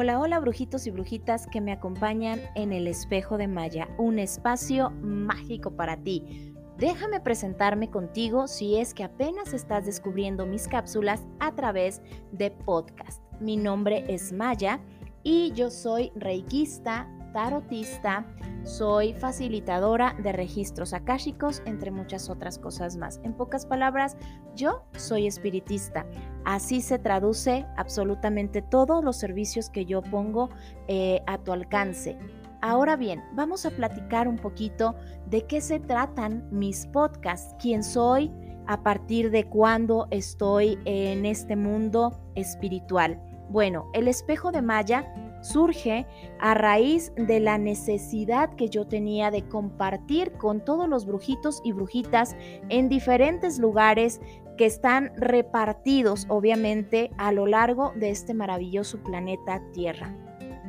[0.00, 4.90] Hola, hola brujitos y brujitas que me acompañan en el espejo de Maya, un espacio
[5.02, 6.54] mágico para ti.
[6.76, 12.00] Déjame presentarme contigo si es que apenas estás descubriendo mis cápsulas a través
[12.30, 13.24] de podcast.
[13.40, 14.78] Mi nombre es Maya
[15.24, 18.24] y yo soy reikista, tarotista,
[18.62, 23.18] soy facilitadora de registros akáshicos, entre muchas otras cosas más.
[23.24, 24.16] En pocas palabras,
[24.54, 26.06] yo soy espiritista.
[26.48, 30.48] Así se traduce absolutamente todos los servicios que yo pongo
[30.86, 32.16] eh, a tu alcance.
[32.62, 34.94] Ahora bien, vamos a platicar un poquito
[35.26, 38.32] de qué se tratan mis podcasts, quién soy,
[38.66, 43.20] a partir de cuándo estoy en este mundo espiritual.
[43.50, 45.06] Bueno, el espejo de Maya
[45.42, 46.06] surge
[46.40, 51.72] a raíz de la necesidad que yo tenía de compartir con todos los brujitos y
[51.72, 52.36] brujitas
[52.70, 54.20] en diferentes lugares
[54.58, 60.14] que están repartidos obviamente a lo largo de este maravilloso planeta Tierra.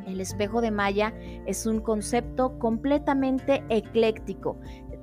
[0.07, 1.13] El espejo de Maya
[1.45, 4.57] es un concepto completamente ecléctico.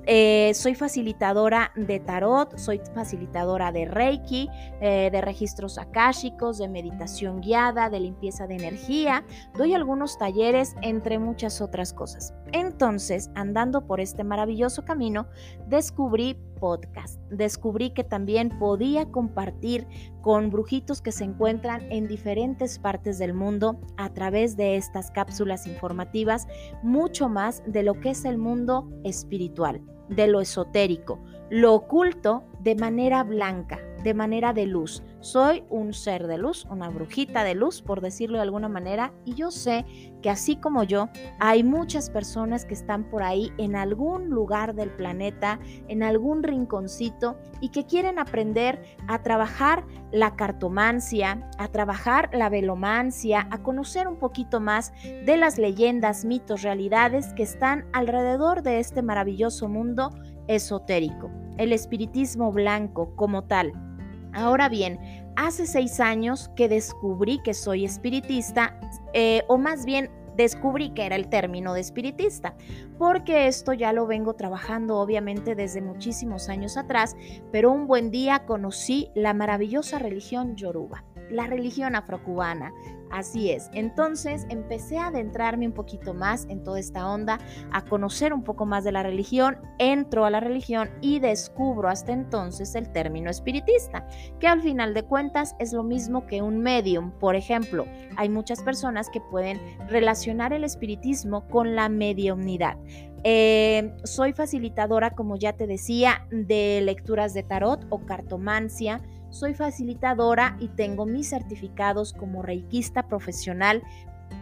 [0.09, 7.41] Eh, soy facilitadora de tarot, soy facilitadora de Reiki, eh, de registros akáshicos, de meditación
[7.41, 9.25] guiada, de limpieza de energía.
[9.57, 12.33] Doy algunos talleres, entre muchas otras cosas.
[12.53, 15.27] Entonces, andando por este maravilloso camino,
[15.67, 17.19] descubrí podcast.
[17.29, 19.87] Descubrí que también podía compartir
[20.21, 25.67] con brujitos que se encuentran en diferentes partes del mundo a través de estas cápsulas
[25.67, 26.47] informativas
[26.83, 31.19] mucho más de lo que es el mundo espiritual de lo esotérico,
[31.49, 35.03] lo oculto de manera blanca, de manera de luz.
[35.19, 39.33] Soy un ser de luz, una brujita de luz, por decirlo de alguna manera, y
[39.33, 39.85] yo sé
[40.21, 41.09] que así como yo,
[41.39, 47.37] hay muchas personas que están por ahí en algún lugar del planeta, en algún rinconcito,
[47.61, 54.17] y que quieren aprender a trabajar la cartomancia, a trabajar la velomancia, a conocer un
[54.17, 60.09] poquito más de las leyendas, mitos, realidades que están alrededor de este maravilloso mundo
[60.47, 63.86] esotérico, el espiritismo blanco como tal.
[64.33, 64.99] Ahora bien,
[65.35, 68.79] hace seis años que descubrí que soy espiritista,
[69.13, 72.55] eh, o más bien descubrí que era el término de espiritista,
[72.97, 77.15] porque esto ya lo vengo trabajando obviamente desde muchísimos años atrás,
[77.51, 82.73] pero un buen día conocí la maravillosa religión yoruba la religión afrocubana.
[83.09, 83.69] Así es.
[83.73, 87.39] Entonces empecé a adentrarme un poquito más en toda esta onda,
[87.71, 92.11] a conocer un poco más de la religión, entro a la religión y descubro hasta
[92.11, 94.05] entonces el término espiritista,
[94.39, 97.11] que al final de cuentas es lo mismo que un medium.
[97.11, 97.85] Por ejemplo,
[98.17, 102.77] hay muchas personas que pueden relacionar el espiritismo con la mediumnidad.
[103.23, 110.57] Eh, soy facilitadora, como ya te decía, de lecturas de tarot o cartomancia soy facilitadora
[110.59, 113.83] y tengo mis certificados como reikista profesional.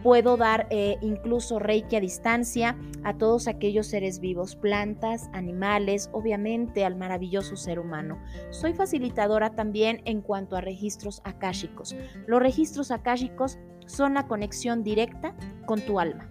[0.02, 6.84] Puedo dar eh, incluso reiki a distancia a todos aquellos seres vivos, plantas, animales, obviamente
[6.84, 8.18] al maravilloso ser humano.
[8.50, 11.96] Soy facilitadora también en cuanto a registros akáshicos.
[12.26, 15.34] Los registros akáshicos son la conexión directa
[15.66, 16.28] con tu alma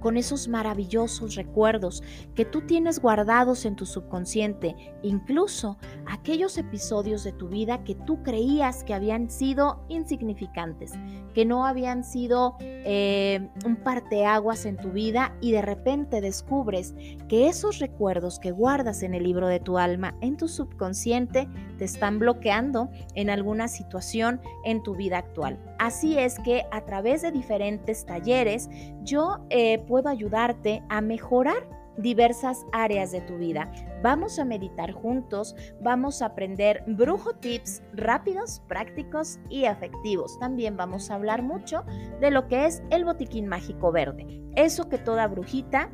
[0.00, 2.02] con esos maravillosos recuerdos
[2.34, 8.22] que tú tienes guardados en tu subconsciente, incluso aquellos episodios de tu vida que tú
[8.22, 10.92] creías que habían sido insignificantes,
[11.34, 16.94] que no habían sido eh, un parteaguas en tu vida y de repente descubres
[17.28, 21.84] que esos recuerdos que guardas en el libro de tu alma, en tu subconsciente, te
[21.84, 25.58] están bloqueando en alguna situación en tu vida actual.
[25.78, 28.68] Así es que a través de diferentes talleres
[29.04, 33.70] yo eh, puedo ayudarte a mejorar diversas áreas de tu vida.
[34.02, 40.38] Vamos a meditar juntos, vamos a aprender brujo tips rápidos, prácticos y efectivos.
[40.38, 41.84] También vamos a hablar mucho
[42.20, 44.42] de lo que es el botiquín mágico verde.
[44.56, 45.90] Eso que toda brujita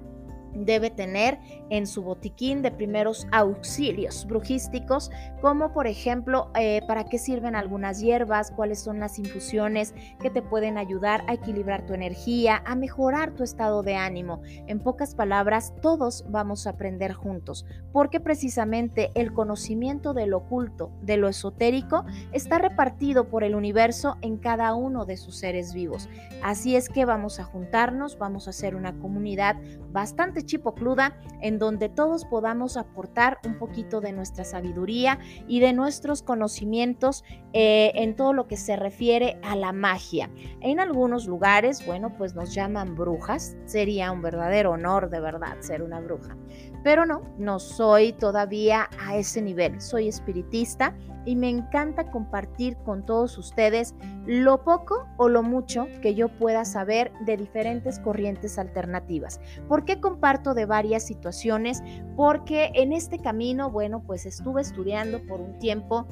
[0.54, 1.38] debe tener
[1.70, 8.00] en su botiquín de primeros auxilios brujísticos, como por ejemplo eh, para qué sirven algunas
[8.00, 13.32] hierbas, cuáles son las infusiones que te pueden ayudar a equilibrar tu energía, a mejorar
[13.32, 14.42] tu estado de ánimo.
[14.66, 20.90] En pocas palabras, todos vamos a aprender juntos, porque precisamente el conocimiento de lo oculto,
[21.02, 26.08] de lo esotérico, está repartido por el universo en cada uno de sus seres vivos.
[26.42, 29.56] Así es que vamos a juntarnos, vamos a hacer una comunidad
[29.92, 36.22] bastante chipocluda en donde todos podamos aportar un poquito de nuestra sabiduría y de nuestros
[36.22, 40.30] conocimientos eh, en todo lo que se refiere a la magia.
[40.60, 45.82] En algunos lugares, bueno, pues nos llaman brujas, sería un verdadero honor de verdad ser
[45.82, 46.36] una bruja,
[46.82, 50.94] pero no, no soy todavía a ese nivel, soy espiritista
[51.26, 53.94] y me encanta compartir con todos ustedes
[54.26, 59.40] lo poco o lo mucho que yo pueda saber de diferentes corrientes alternativas.
[59.68, 61.84] ¿Por qué comparto de varias situaciones?
[62.16, 66.04] Porque en este camino, bueno, pues estuve estudiando por un tiempo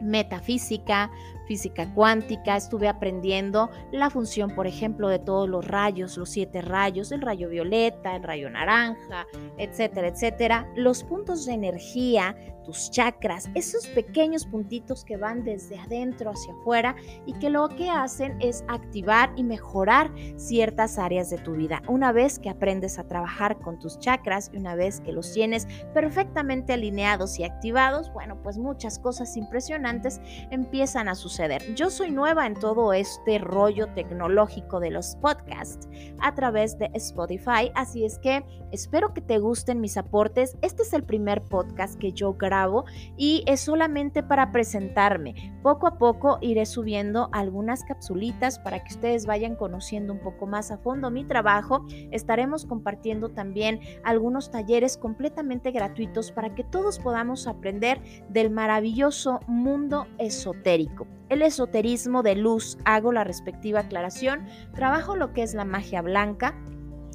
[0.00, 1.10] metafísica,
[1.48, 7.10] física cuántica, estuve aprendiendo la función, por ejemplo, de todos los rayos, los siete rayos,
[7.10, 12.36] el rayo violeta, el rayo naranja, etcétera, etcétera, los puntos de energía,
[12.68, 17.88] tus chakras, esos pequeños puntitos que van desde adentro hacia afuera y que lo que
[17.88, 21.80] hacen es activar y mejorar ciertas áreas de tu vida.
[21.88, 25.66] Una vez que aprendes a trabajar con tus chakras y una vez que los tienes
[25.94, 31.37] perfectamente alineados y activados, bueno, pues muchas cosas impresionantes empiezan a suceder.
[31.76, 35.88] Yo soy nueva en todo este rollo tecnológico de los podcasts
[36.20, 40.58] a través de Spotify, así es que espero que te gusten mis aportes.
[40.62, 42.86] Este es el primer podcast que yo grabo
[43.16, 45.56] y es solamente para presentarme.
[45.62, 50.72] Poco a poco iré subiendo algunas capsulitas para que ustedes vayan conociendo un poco más
[50.72, 51.86] a fondo mi trabajo.
[52.10, 60.08] Estaremos compartiendo también algunos talleres completamente gratuitos para que todos podamos aprender del maravilloso mundo
[60.18, 61.06] esotérico.
[61.28, 66.54] El esoterismo de luz, hago la respectiva aclaración, trabajo lo que es la magia blanca,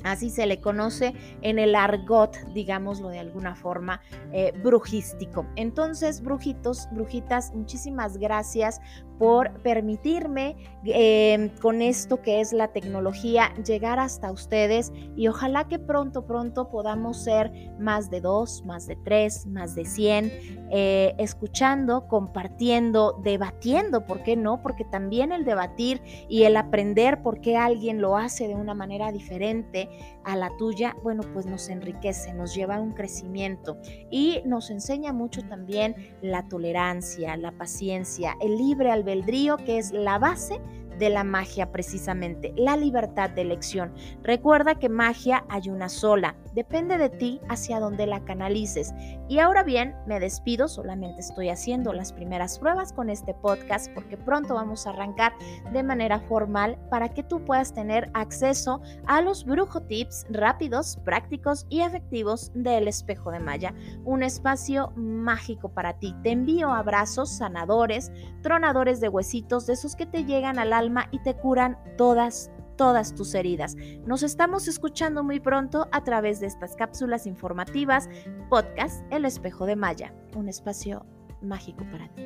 [0.04, 4.02] Así se le conoce en el argot, digámoslo de alguna forma,
[4.34, 5.46] eh, brujístico.
[5.56, 8.82] Entonces, brujitos, brujitas, muchísimas gracias
[9.18, 10.56] por permitirme
[10.86, 16.70] em, con esto que es la tecnología llegar hasta ustedes y ojalá que pronto, pronto
[16.70, 20.32] podamos ser más de dos, más de tres, más de cien,
[20.72, 24.62] eh, escuchando, compartiendo, debatiendo, ¿por qué no?
[24.62, 29.12] Porque también el debatir y el aprender por qué alguien lo hace de una manera
[29.12, 29.90] diferente
[30.24, 33.78] a la tuya, bueno, pues nos enriquece, nos lleva a un crecimiento
[34.10, 40.18] y nos enseña mucho también la tolerancia, la paciencia, el libre albedrío, que es la
[40.18, 40.60] base
[41.00, 43.94] de la magia precisamente, la libertad de elección.
[44.22, 48.94] Recuerda que magia hay una sola, depende de ti hacia dónde la canalices.
[49.30, 54.18] Y ahora bien, me despido, solamente estoy haciendo las primeras pruebas con este podcast porque
[54.18, 55.34] pronto vamos a arrancar
[55.72, 61.66] de manera formal para que tú puedas tener acceso a los brujo tips rápidos, prácticos
[61.70, 63.74] y efectivos del espejo de Maya,
[64.06, 66.16] un espacio mágico para ti.
[66.24, 68.12] Te envío abrazos sanadores,
[68.42, 70.74] tronadores de huesitos, de esos que te llegan al
[71.12, 73.76] y te curan todas todas tus heridas.
[74.06, 78.10] Nos estamos escuchando muy pronto a través de estas cápsulas informativas,
[78.50, 81.06] podcast El espejo de Maya, un espacio
[81.42, 82.24] mágico para ti.